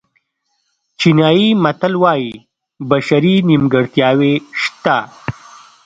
[0.99, 2.33] چینایي متل وایي
[2.89, 4.97] بشري نیمګړتیاوې شته.